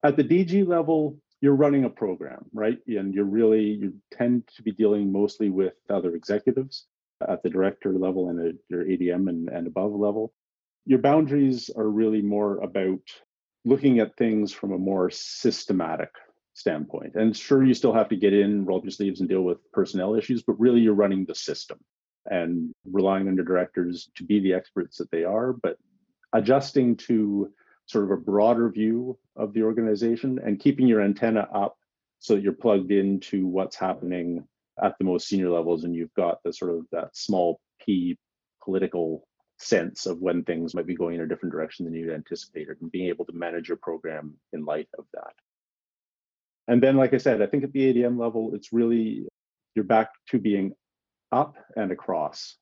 At 0.02 0.16
the 0.16 0.24
DG 0.24 0.66
level, 0.66 1.18
you're 1.42 1.54
running 1.54 1.84
a 1.84 1.90
program, 1.90 2.46
right? 2.54 2.78
And 2.86 3.14
you're 3.14 3.24
really, 3.24 3.64
you 3.64 3.94
tend 4.10 4.48
to 4.56 4.62
be 4.62 4.72
dealing 4.72 5.12
mostly 5.12 5.50
with 5.50 5.74
other 5.90 6.14
executives 6.14 6.86
at 7.28 7.42
the 7.42 7.50
director 7.50 7.92
level 7.92 8.30
and 8.30 8.48
at 8.48 8.54
your 8.68 8.84
ADM 8.84 9.28
and, 9.28 9.48
and 9.48 9.66
above 9.66 9.92
level 9.92 10.32
your 10.86 11.00
boundaries 11.00 11.68
are 11.76 11.88
really 11.88 12.22
more 12.22 12.58
about 12.58 13.00
looking 13.64 13.98
at 13.98 14.16
things 14.16 14.52
from 14.52 14.72
a 14.72 14.78
more 14.78 15.10
systematic 15.10 16.10
standpoint. 16.54 17.16
And 17.16 17.36
sure, 17.36 17.64
you 17.64 17.74
still 17.74 17.92
have 17.92 18.08
to 18.08 18.16
get 18.16 18.32
in, 18.32 18.64
roll 18.64 18.78
up 18.78 18.84
your 18.84 18.92
sleeves, 18.92 19.20
and 19.20 19.28
deal 19.28 19.42
with 19.42 19.58
personnel 19.72 20.14
issues, 20.14 20.42
but 20.42 20.58
really 20.58 20.80
you're 20.80 20.94
running 20.94 21.26
the 21.26 21.34
system 21.34 21.78
and 22.26 22.72
relying 22.90 23.28
on 23.28 23.36
your 23.36 23.44
directors 23.44 24.10
to 24.16 24.24
be 24.24 24.40
the 24.40 24.54
experts 24.54 24.96
that 24.98 25.10
they 25.10 25.24
are, 25.24 25.52
but 25.52 25.76
adjusting 26.32 26.96
to 26.96 27.52
sort 27.86 28.04
of 28.04 28.10
a 28.12 28.16
broader 28.16 28.70
view 28.70 29.18
of 29.36 29.52
the 29.52 29.62
organization 29.62 30.40
and 30.44 30.60
keeping 30.60 30.86
your 30.86 31.00
antenna 31.00 31.48
up 31.52 31.76
so 32.18 32.34
that 32.34 32.42
you're 32.42 32.52
plugged 32.52 32.90
into 32.90 33.46
what's 33.46 33.76
happening 33.76 34.44
at 34.82 34.96
the 34.98 35.04
most 35.04 35.28
senior 35.28 35.50
levels 35.50 35.84
and 35.84 35.94
you've 35.94 36.14
got 36.14 36.42
the 36.42 36.52
sort 36.52 36.72
of 36.72 36.86
that 36.90 37.16
small 37.16 37.60
p 37.80 38.18
political 38.62 39.26
sense 39.58 40.06
of 40.06 40.20
when 40.20 40.44
things 40.44 40.74
might 40.74 40.86
be 40.86 40.94
going 40.94 41.14
in 41.14 41.22
a 41.22 41.26
different 41.26 41.52
direction 41.52 41.84
than 41.84 41.94
you'd 41.94 42.12
anticipated 42.12 42.76
and 42.80 42.92
being 42.92 43.08
able 43.08 43.24
to 43.24 43.32
manage 43.32 43.68
your 43.68 43.78
program 43.78 44.34
in 44.52 44.64
light 44.64 44.88
of 44.98 45.06
that. 45.14 45.32
And 46.68 46.82
then, 46.82 46.96
like 46.96 47.14
I 47.14 47.18
said, 47.18 47.42
I 47.42 47.46
think 47.46 47.64
at 47.64 47.72
the 47.72 47.92
ADM 47.92 48.18
level, 48.18 48.54
it's 48.54 48.72
really 48.72 49.26
you're 49.74 49.84
back 49.84 50.10
to 50.30 50.38
being 50.38 50.72
up 51.32 51.56
and 51.76 51.92
across 51.92 52.56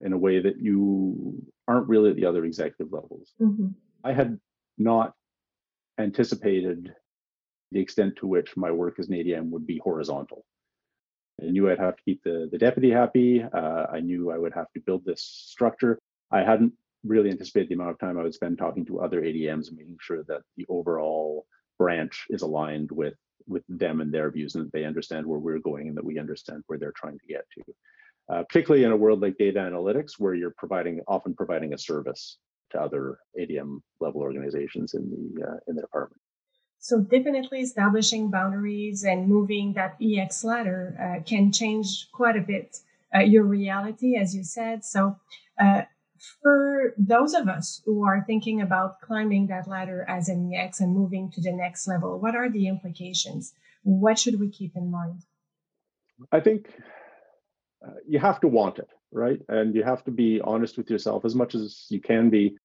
in 0.00 0.12
a 0.12 0.18
way 0.18 0.40
that 0.40 0.60
you 0.60 1.42
aren't 1.68 1.88
really 1.88 2.10
at 2.10 2.16
the 2.16 2.26
other 2.26 2.44
executive 2.44 2.92
levels. 2.92 3.32
Mm-hmm. 3.40 3.68
I 4.04 4.12
had 4.12 4.38
not 4.78 5.14
anticipated 5.98 6.94
the 7.72 7.80
extent 7.80 8.16
to 8.16 8.26
which 8.26 8.56
my 8.56 8.70
work 8.70 8.98
as 8.98 9.08
an 9.08 9.14
ADM 9.14 9.50
would 9.50 9.66
be 9.66 9.78
horizontal. 9.78 10.44
I 11.40 11.46
knew 11.46 11.70
I'd 11.70 11.78
have 11.78 11.96
to 11.96 12.02
keep 12.02 12.22
the, 12.22 12.48
the 12.50 12.58
deputy 12.58 12.90
happy. 12.90 13.42
Uh, 13.42 13.86
I 13.92 14.00
knew 14.00 14.30
I 14.30 14.38
would 14.38 14.52
have 14.54 14.70
to 14.74 14.80
build 14.80 15.04
this 15.04 15.22
structure. 15.22 15.98
I 16.30 16.42
hadn't 16.42 16.72
really 17.04 17.30
anticipated 17.30 17.68
the 17.68 17.74
amount 17.74 17.90
of 17.90 17.98
time 17.98 18.18
I 18.18 18.22
would 18.22 18.34
spend 18.34 18.58
talking 18.58 18.84
to 18.86 19.00
other 19.00 19.22
ADMs 19.22 19.68
and 19.68 19.76
making 19.76 19.98
sure 20.00 20.22
that 20.24 20.42
the 20.56 20.66
overall 20.68 21.46
branch 21.78 22.26
is 22.30 22.42
aligned 22.42 22.90
with 22.92 23.14
with 23.46 23.64
them 23.68 24.00
and 24.00 24.12
their 24.12 24.30
views 24.30 24.54
and 24.54 24.66
that 24.66 24.72
they 24.72 24.84
understand 24.84 25.26
where 25.26 25.38
we're 25.38 25.58
going 25.58 25.88
and 25.88 25.96
that 25.96 26.04
we 26.04 26.18
understand 26.18 26.62
where 26.66 26.78
they're 26.78 26.92
trying 26.94 27.18
to 27.18 27.26
get 27.26 27.44
to. 27.54 27.62
Uh, 28.28 28.44
particularly 28.44 28.84
in 28.84 28.92
a 28.92 28.96
world 28.96 29.20
like 29.20 29.36
data 29.38 29.58
analytics, 29.58 30.12
where 30.18 30.34
you're 30.34 30.54
providing 30.56 31.00
often 31.08 31.34
providing 31.34 31.72
a 31.72 31.78
service 31.78 32.38
to 32.70 32.80
other 32.80 33.18
ADM 33.38 33.80
level 33.98 34.20
organizations 34.20 34.94
in 34.94 35.10
the 35.10 35.44
uh, 35.44 35.56
in 35.66 35.74
the 35.74 35.82
department. 35.82 36.20
So 36.78 37.00
definitely 37.00 37.60
establishing 37.60 38.30
boundaries 38.30 39.04
and 39.04 39.28
moving 39.28 39.74
that 39.74 39.96
EX 40.00 40.44
ladder 40.44 40.96
uh, 40.98 41.22
can 41.24 41.52
change 41.52 42.08
quite 42.12 42.36
a 42.36 42.40
bit 42.40 42.78
uh, 43.14 43.18
your 43.18 43.44
reality, 43.44 44.16
as 44.16 44.34
you 44.34 44.44
said. 44.44 44.84
So, 44.84 45.16
uh, 45.58 45.82
for 46.42 46.94
those 46.98 47.34
of 47.34 47.48
us 47.48 47.82
who 47.84 48.04
are 48.04 48.24
thinking 48.26 48.60
about 48.60 49.00
climbing 49.00 49.46
that 49.48 49.68
ladder 49.68 50.04
as 50.08 50.28
an 50.28 50.52
EX 50.52 50.80
and 50.80 50.94
moving 50.94 51.30
to 51.32 51.40
the 51.40 51.52
next 51.52 51.88
level, 51.88 52.20
what 52.20 52.34
are 52.34 52.50
the 52.50 52.68
implications? 52.68 53.54
What 53.82 54.18
should 54.18 54.38
we 54.38 54.50
keep 54.50 54.76
in 54.76 54.90
mind? 54.90 55.22
I 56.32 56.40
think 56.40 56.68
uh, 57.86 57.92
you 58.06 58.18
have 58.18 58.40
to 58.40 58.48
want 58.48 58.78
it, 58.78 58.88
right? 59.10 59.40
And 59.48 59.74
you 59.74 59.82
have 59.82 60.04
to 60.04 60.10
be 60.10 60.40
honest 60.42 60.76
with 60.76 60.90
yourself 60.90 61.24
as 61.24 61.34
much 61.34 61.54
as 61.54 61.86
you 61.88 62.00
can 62.00 62.28
be 62.30 62.56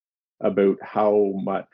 about 0.42 0.78
how 0.82 1.32
much 1.36 1.70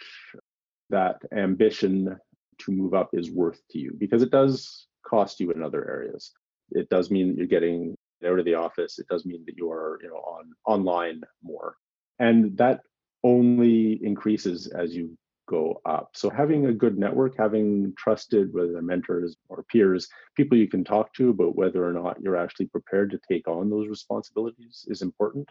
that 0.92 1.22
ambition 1.36 2.18
to 2.60 2.72
move 2.72 2.94
up 2.94 3.10
is 3.14 3.32
worth 3.32 3.60
to 3.72 3.80
you 3.80 3.96
because 3.98 4.22
it 4.22 4.30
does 4.30 4.88
cost 5.06 5.40
you 5.40 5.52
in 5.52 5.64
other 5.64 5.88
areas. 5.90 6.32
It 6.72 6.90
does 6.90 7.10
mean 7.10 7.30
that 7.30 7.38
you're 7.38 7.48
getting 7.48 7.96
out 8.26 8.40
of 8.40 8.46
the 8.46 8.56
office. 8.56 9.00
It 9.00 9.08
does 9.08 9.26
mean 9.26 9.44
that 9.46 9.58
you 9.58 9.72
are, 9.72 10.00
you 10.02 10.10
know, 10.10 10.16
on 10.16 10.52
online 10.66 11.22
more. 11.44 11.76
And 12.20 12.58
that 12.58 12.82
only 13.24 14.00
increases 14.04 14.68
as 14.68 14.96
you 14.96 15.18
go 15.48 15.82
up. 15.86 16.12
So 16.14 16.30
having 16.30 16.68
a 16.68 16.74
good 16.74 16.98
network, 16.98 17.36
having 17.38 17.94
trusted 17.98 18.54
whether 18.54 18.72
they're 18.72 18.82
mentors 18.82 19.36
or 19.50 19.64
peers, 19.64 20.08
people 20.36 20.58
you 20.58 20.68
can 20.68 20.84
talk 20.84 21.14
to 21.16 21.30
about 21.30 21.56
whether 21.56 21.86
or 21.86 21.92
not 21.92 22.22
you're 22.22 22.38
actually 22.38 22.68
prepared 22.68 23.12
to 23.12 23.20
take 23.30 23.48
on 23.48 23.70
those 23.70 23.90
responsibilities 23.90 24.86
is 24.88 25.02
important. 25.02 25.50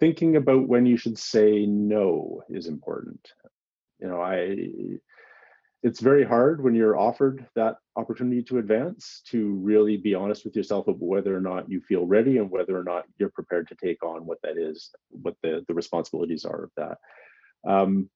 Thinking 0.00 0.36
about 0.36 0.68
when 0.68 0.86
you 0.86 0.96
should 0.96 1.18
say 1.18 1.66
no 1.66 2.42
is 2.48 2.66
important. 2.66 3.32
You 4.00 4.08
know, 4.08 4.20
I 4.22 4.56
it's 5.82 6.00
very 6.00 6.24
hard 6.24 6.62
when 6.62 6.74
you're 6.74 6.98
offered 6.98 7.46
that 7.54 7.76
opportunity 7.96 8.42
to 8.42 8.58
advance 8.58 9.22
to 9.28 9.54
really 9.54 9.96
be 9.96 10.14
honest 10.14 10.44
with 10.44 10.56
yourself 10.56 10.88
about 10.88 11.00
whether 11.00 11.36
or 11.36 11.40
not 11.40 11.70
you 11.70 11.80
feel 11.80 12.04
ready 12.04 12.38
and 12.38 12.50
whether 12.50 12.76
or 12.76 12.82
not 12.82 13.04
you're 13.18 13.30
prepared 13.30 13.68
to 13.68 13.76
take 13.76 14.02
on 14.02 14.26
what 14.26 14.38
that 14.42 14.56
is, 14.56 14.90
what 15.10 15.36
the, 15.42 15.64
the 15.68 15.74
responsibilities 15.74 16.44
are 16.44 16.64
of 16.64 16.70
that. 16.76 16.98
Um, 17.68 18.10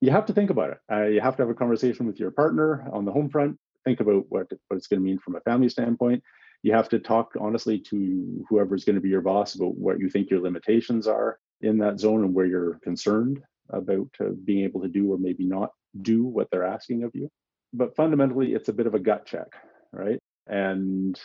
you 0.00 0.10
have 0.10 0.26
to 0.26 0.32
think 0.32 0.50
about 0.50 0.70
it. 0.70 0.78
Uh, 0.92 1.06
you 1.06 1.20
have 1.20 1.36
to 1.36 1.42
have 1.42 1.50
a 1.50 1.54
conversation 1.54 2.06
with 2.06 2.20
your 2.20 2.30
partner 2.30 2.88
on 2.92 3.04
the 3.04 3.12
home 3.12 3.30
front. 3.30 3.58
Think 3.84 4.00
about 4.00 4.26
what, 4.28 4.46
what 4.68 4.76
it's 4.76 4.86
going 4.86 5.00
to 5.00 5.04
mean 5.04 5.18
from 5.18 5.36
a 5.36 5.40
family 5.40 5.68
standpoint. 5.68 6.22
You 6.62 6.72
have 6.72 6.88
to 6.90 6.98
talk 6.98 7.32
honestly 7.38 7.78
to 7.90 8.46
whoever's 8.48 8.84
going 8.84 8.94
to 8.94 9.00
be 9.00 9.08
your 9.08 9.22
boss 9.22 9.54
about 9.54 9.76
what 9.76 9.98
you 9.98 10.08
think 10.08 10.30
your 10.30 10.40
limitations 10.40 11.06
are 11.06 11.38
in 11.62 11.78
that 11.78 11.98
zone 11.98 12.24
and 12.24 12.34
where 12.34 12.46
you're 12.46 12.78
concerned 12.84 13.42
about 13.70 14.08
uh, 14.20 14.30
being 14.44 14.64
able 14.64 14.80
to 14.82 14.88
do 14.88 15.12
or 15.12 15.18
maybe 15.18 15.44
not 15.44 15.70
do 16.02 16.24
what 16.24 16.48
they're 16.50 16.64
asking 16.64 17.02
of 17.04 17.10
you. 17.14 17.28
But 17.72 17.96
fundamentally, 17.96 18.54
it's 18.54 18.68
a 18.68 18.72
bit 18.72 18.86
of 18.86 18.94
a 18.94 19.00
gut 19.00 19.26
check, 19.26 19.48
right? 19.92 20.18
And 20.46 21.18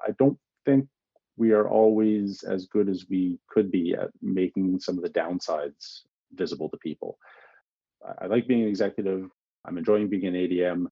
I 0.00 0.12
don't 0.18 0.38
think 0.64 0.86
we 1.36 1.52
are 1.52 1.68
always 1.68 2.42
as 2.44 2.66
good 2.66 2.88
as 2.88 3.06
we 3.08 3.38
could 3.48 3.70
be 3.70 3.94
at 3.94 4.10
making 4.22 4.80
some 4.80 4.96
of 4.96 5.02
the 5.02 5.10
downsides 5.10 6.02
visible 6.32 6.68
to 6.70 6.76
people. 6.78 7.18
I 8.20 8.26
like 8.26 8.46
being 8.46 8.62
an 8.62 8.68
executive. 8.68 9.28
I'm 9.64 9.78
enjoying 9.78 10.08
being 10.08 10.26
an 10.26 10.34
ADM. 10.34 10.86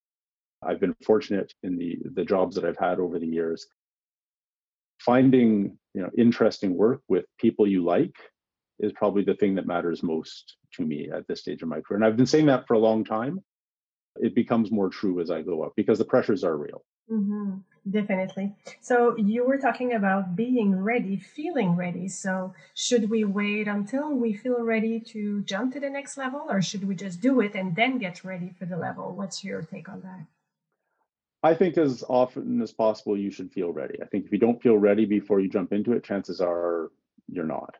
I've 0.62 0.80
been 0.80 0.94
fortunate 1.04 1.52
in 1.62 1.76
the 1.76 1.98
the 2.14 2.24
jobs 2.24 2.54
that 2.56 2.64
I've 2.64 2.78
had 2.78 2.98
over 2.98 3.18
the 3.18 3.26
years. 3.26 3.66
Finding 5.00 5.78
you 5.94 6.02
know 6.02 6.10
interesting 6.16 6.76
work 6.76 7.02
with 7.08 7.24
people 7.38 7.66
you 7.66 7.84
like 7.84 8.14
is 8.82 8.92
probably 8.92 9.22
the 9.24 9.34
thing 9.34 9.54
that 9.54 9.66
matters 9.66 10.02
most 10.02 10.56
to 10.72 10.82
me 10.84 11.08
at 11.14 11.26
this 11.28 11.40
stage 11.40 11.62
of 11.62 11.68
my 11.68 11.80
career. 11.80 11.96
And 11.96 12.04
I've 12.04 12.16
been 12.16 12.26
saying 12.26 12.46
that 12.46 12.66
for 12.66 12.74
a 12.74 12.78
long 12.78 13.04
time. 13.04 13.42
It 14.16 14.34
becomes 14.34 14.70
more 14.70 14.90
true 14.90 15.20
as 15.20 15.30
I 15.30 15.40
go 15.40 15.62
up 15.62 15.72
because 15.76 15.98
the 15.98 16.04
pressures 16.04 16.44
are 16.44 16.56
real. 16.56 16.84
Mm-hmm. 17.10 17.58
Definitely. 17.90 18.54
So 18.80 19.16
you 19.16 19.44
were 19.44 19.58
talking 19.58 19.94
about 19.94 20.36
being 20.36 20.76
ready, 20.76 21.16
feeling 21.16 21.74
ready. 21.74 22.08
So 22.08 22.54
should 22.74 23.10
we 23.10 23.24
wait 23.24 23.66
until 23.66 24.14
we 24.14 24.34
feel 24.34 24.60
ready 24.60 25.00
to 25.00 25.42
jump 25.42 25.72
to 25.72 25.80
the 25.80 25.90
next 25.90 26.16
level, 26.16 26.46
or 26.48 26.62
should 26.62 26.86
we 26.86 26.94
just 26.94 27.20
do 27.20 27.40
it 27.40 27.54
and 27.56 27.74
then 27.74 27.98
get 27.98 28.22
ready 28.22 28.52
for 28.56 28.66
the 28.66 28.76
level? 28.76 29.12
What's 29.16 29.42
your 29.42 29.62
take 29.62 29.88
on 29.88 30.02
that? 30.02 30.26
I 31.42 31.54
think 31.54 31.76
as 31.76 32.04
often 32.08 32.62
as 32.62 32.70
possible, 32.70 33.18
you 33.18 33.32
should 33.32 33.50
feel 33.50 33.72
ready. 33.72 34.00
I 34.00 34.06
think 34.06 34.26
if 34.26 34.32
you 34.32 34.38
don't 34.38 34.62
feel 34.62 34.78
ready 34.78 35.04
before 35.04 35.40
you 35.40 35.48
jump 35.48 35.72
into 35.72 35.92
it, 35.92 36.04
chances 36.04 36.40
are 36.40 36.92
you're 37.26 37.44
not 37.44 37.74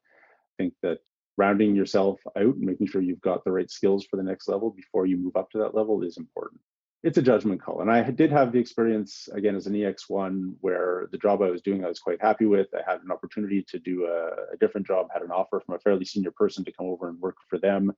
think 0.56 0.74
that 0.82 0.98
rounding 1.36 1.74
yourself 1.74 2.20
out 2.36 2.54
and 2.54 2.60
making 2.60 2.86
sure 2.86 3.00
you've 3.00 3.20
got 3.20 3.44
the 3.44 3.52
right 3.52 3.70
skills 3.70 4.04
for 4.04 4.16
the 4.16 4.22
next 4.22 4.48
level 4.48 4.70
before 4.70 5.06
you 5.06 5.16
move 5.16 5.36
up 5.36 5.50
to 5.50 5.58
that 5.58 5.74
level 5.74 6.02
is 6.02 6.18
important. 6.18 6.60
It's 7.02 7.18
a 7.18 7.22
judgment 7.22 7.60
call. 7.60 7.80
And 7.80 7.90
I 7.90 8.08
did 8.10 8.30
have 8.30 8.52
the 8.52 8.60
experience 8.60 9.28
again 9.32 9.56
as 9.56 9.66
an 9.66 9.72
EX1 9.72 10.54
where 10.60 11.08
the 11.10 11.18
job 11.18 11.42
I 11.42 11.50
was 11.50 11.62
doing 11.62 11.84
I 11.84 11.88
was 11.88 11.98
quite 11.98 12.20
happy 12.20 12.46
with. 12.46 12.68
I 12.74 12.88
had 12.88 13.00
an 13.02 13.10
opportunity 13.10 13.64
to 13.68 13.78
do 13.80 14.06
a, 14.06 14.54
a 14.54 14.56
different 14.60 14.86
job, 14.86 15.08
had 15.12 15.22
an 15.22 15.32
offer 15.32 15.60
from 15.60 15.74
a 15.74 15.80
fairly 15.80 16.04
senior 16.04 16.30
person 16.30 16.64
to 16.64 16.72
come 16.72 16.86
over 16.86 17.08
and 17.08 17.18
work 17.18 17.36
for 17.48 17.58
them. 17.58 17.92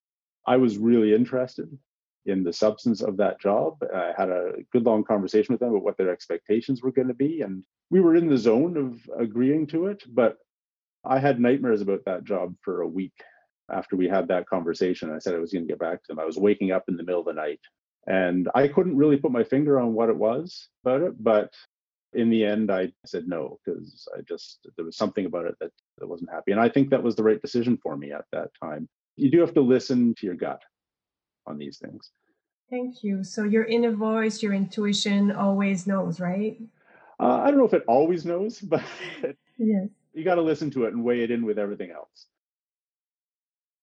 I 0.46 0.56
was 0.56 0.78
really 0.78 1.14
interested 1.14 1.68
in 2.26 2.42
the 2.42 2.52
substance 2.52 3.02
of 3.02 3.18
that 3.18 3.40
job. 3.40 3.76
I 3.94 4.12
had 4.16 4.30
a 4.30 4.52
good 4.72 4.84
long 4.84 5.04
conversation 5.04 5.52
with 5.52 5.60
them 5.60 5.70
about 5.70 5.82
what 5.82 5.98
their 5.98 6.10
expectations 6.10 6.82
were 6.82 6.92
going 6.92 7.08
to 7.08 7.14
be. 7.14 7.42
And 7.42 7.64
we 7.90 8.00
were 8.00 8.16
in 8.16 8.28
the 8.28 8.38
zone 8.38 8.76
of 8.76 8.98
agreeing 9.18 9.66
to 9.68 9.86
it, 9.88 10.02
but 10.08 10.38
I 11.06 11.18
had 11.18 11.40
nightmares 11.40 11.82
about 11.82 12.04
that 12.06 12.24
job 12.24 12.54
for 12.62 12.82
a 12.82 12.88
week 12.88 13.12
after 13.70 13.96
we 13.96 14.08
had 14.08 14.28
that 14.28 14.48
conversation. 14.48 15.12
I 15.12 15.18
said 15.18 15.34
I 15.34 15.38
was 15.38 15.52
going 15.52 15.66
to 15.66 15.72
get 15.72 15.78
back 15.78 16.02
to 16.02 16.08
them. 16.08 16.18
I 16.18 16.24
was 16.24 16.36
waking 16.36 16.72
up 16.72 16.84
in 16.88 16.96
the 16.96 17.02
middle 17.02 17.20
of 17.20 17.26
the 17.26 17.32
night 17.32 17.60
and 18.06 18.48
I 18.54 18.68
couldn't 18.68 18.96
really 18.96 19.16
put 19.16 19.32
my 19.32 19.44
finger 19.44 19.80
on 19.80 19.94
what 19.94 20.08
it 20.08 20.16
was 20.16 20.68
about 20.84 21.02
it. 21.02 21.22
But 21.22 21.52
in 22.12 22.30
the 22.30 22.44
end, 22.44 22.70
I 22.70 22.92
said 23.06 23.26
no 23.26 23.58
because 23.64 24.06
I 24.16 24.20
just, 24.22 24.66
there 24.76 24.84
was 24.84 24.96
something 24.96 25.26
about 25.26 25.46
it 25.46 25.56
that, 25.60 25.72
that 25.98 26.08
wasn't 26.08 26.30
happy. 26.30 26.52
And 26.52 26.60
I 26.60 26.68
think 26.68 26.90
that 26.90 27.02
was 27.02 27.16
the 27.16 27.22
right 27.22 27.40
decision 27.40 27.78
for 27.82 27.96
me 27.96 28.12
at 28.12 28.24
that 28.32 28.50
time. 28.62 28.88
You 29.16 29.30
do 29.30 29.40
have 29.40 29.54
to 29.54 29.60
listen 29.60 30.14
to 30.18 30.26
your 30.26 30.34
gut 30.34 30.62
on 31.46 31.58
these 31.58 31.78
things. 31.78 32.10
Thank 32.70 33.04
you. 33.04 33.24
So 33.24 33.44
your 33.44 33.64
inner 33.64 33.92
voice, 33.92 34.42
your 34.42 34.54
intuition 34.54 35.30
always 35.30 35.86
knows, 35.86 36.18
right? 36.18 36.58
Uh, 37.20 37.40
I 37.42 37.50
don't 37.50 37.58
know 37.58 37.66
if 37.66 37.74
it 37.74 37.84
always 37.86 38.24
knows, 38.24 38.58
but 38.60 38.82
yes 39.58 39.88
you 40.14 40.24
got 40.24 40.36
to 40.36 40.42
listen 40.42 40.70
to 40.70 40.84
it 40.84 40.92
and 40.92 41.04
weigh 41.04 41.22
it 41.22 41.30
in 41.30 41.44
with 41.44 41.58
everything 41.58 41.90
else. 41.90 42.26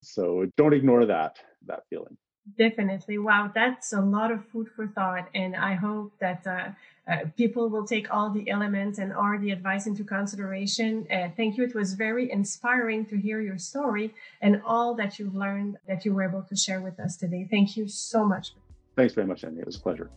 So 0.01 0.47
don't 0.57 0.73
ignore 0.73 1.05
that 1.05 1.38
that 1.67 1.83
feeling. 1.89 2.17
Definitely. 2.57 3.19
Wow, 3.19 3.51
that's 3.53 3.93
a 3.93 4.01
lot 4.01 4.31
of 4.31 4.43
food 4.47 4.67
for 4.75 4.88
thought, 4.88 5.29
and 5.35 5.55
I 5.55 5.75
hope 5.75 6.11
that 6.19 6.47
uh, 6.47 6.69
uh, 7.07 7.25
people 7.38 7.69
will 7.69 7.85
take 7.85 8.11
all 8.11 8.31
the 8.31 8.50
elements 8.50 8.97
and 8.97 9.13
all 9.13 9.38
the 9.38 9.51
advice 9.51 9.85
into 9.85 10.03
consideration. 10.03 11.05
Uh, 11.11 11.29
thank 11.38 11.57
you. 11.57 11.63
It 11.63 11.75
was 11.75 11.93
very 11.93 12.31
inspiring 12.31 13.05
to 13.07 13.17
hear 13.17 13.41
your 13.41 13.59
story 13.59 14.15
and 14.41 14.59
all 14.65 14.95
that 14.95 15.19
you've 15.19 15.35
learned 15.35 15.77
that 15.88 16.03
you 16.03 16.15
were 16.15 16.23
able 16.23 16.41
to 16.41 16.55
share 16.55 16.81
with 16.81 17.00
us 17.00 17.15
today. 17.15 17.47
Thank 17.50 17.77
you 17.77 17.88
so 17.88 18.25
much. 18.25 18.53
Thanks 18.95 19.13
very 19.13 19.27
much, 19.27 19.43
Andy. 19.43 19.59
It 19.59 19.65
was 19.67 19.75
a 19.75 19.81
pleasure. 19.81 20.09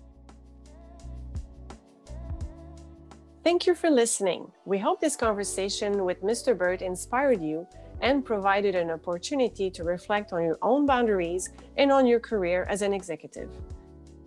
Thank 3.44 3.66
you 3.66 3.74
for 3.74 3.90
listening. 3.90 4.50
We 4.64 4.78
hope 4.78 5.02
this 5.02 5.16
conversation 5.16 6.06
with 6.06 6.22
Mr. 6.22 6.56
Burt 6.56 6.80
inspired 6.80 7.42
you 7.42 7.68
and 8.00 8.24
provided 8.24 8.74
an 8.74 8.90
opportunity 8.90 9.70
to 9.70 9.84
reflect 9.84 10.32
on 10.32 10.42
your 10.42 10.56
own 10.62 10.86
boundaries 10.86 11.50
and 11.76 11.92
on 11.92 12.06
your 12.06 12.20
career 12.20 12.66
as 12.70 12.80
an 12.80 12.94
executive. 12.94 13.50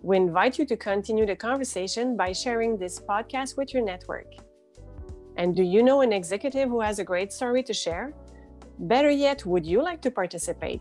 We 0.02 0.18
invite 0.18 0.56
you 0.56 0.64
to 0.66 0.76
continue 0.76 1.26
the 1.26 1.34
conversation 1.34 2.16
by 2.16 2.30
sharing 2.30 2.78
this 2.78 3.00
podcast 3.00 3.56
with 3.56 3.74
your 3.74 3.82
network. 3.82 4.34
And 5.36 5.56
do 5.56 5.64
you 5.64 5.82
know 5.82 6.02
an 6.02 6.12
executive 6.12 6.68
who 6.68 6.80
has 6.80 7.00
a 7.00 7.04
great 7.04 7.32
story 7.32 7.64
to 7.64 7.74
share? 7.74 8.14
Better 8.78 9.10
yet, 9.10 9.44
would 9.44 9.66
you 9.66 9.82
like 9.82 10.00
to 10.02 10.12
participate? 10.12 10.80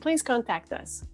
Please 0.00 0.22
contact 0.22 0.72
us. 0.72 1.04